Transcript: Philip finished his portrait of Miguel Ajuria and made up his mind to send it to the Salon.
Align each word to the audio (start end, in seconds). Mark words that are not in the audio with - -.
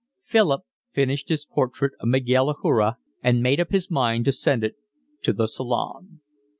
Philip 0.23 0.61
finished 0.93 1.29
his 1.29 1.45
portrait 1.45 1.91
of 1.99 2.07
Miguel 2.07 2.47
Ajuria 2.51 2.97
and 3.21 3.43
made 3.43 3.59
up 3.59 3.69
his 3.69 3.91
mind 3.91 4.25
to 4.25 4.31
send 4.31 4.63
it 4.63 4.73
to 5.21 5.31
the 5.31 5.45
Salon. 5.47 6.21